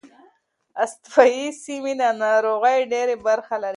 استوايي 0.83 1.45
سیمې 1.63 1.93
د 2.01 2.03
ناروغۍ 2.23 2.79
ډېره 2.91 3.15
برخه 3.27 3.55
لري. 3.63 3.69